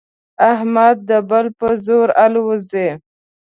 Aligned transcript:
احمد 0.51 0.97
د 1.09 1.11
بل 1.29 1.45
په 1.59 1.67
زور 1.85 2.07
الوزي. 2.25 2.89